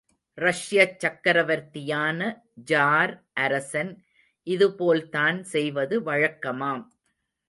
ரஷ்யச் 0.37 0.99
சக்கரவர்த்தியான 0.99 2.19
ஜார் 2.63 3.13
அரசன் 3.33 3.91
இதுபோல்தான் 4.47 5.43
செய்வது 5.43 6.01
வழக்கமாம். 6.01 6.83